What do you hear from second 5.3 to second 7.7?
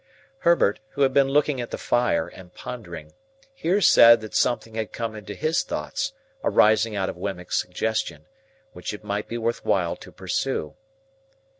his thoughts arising out of Wemmick's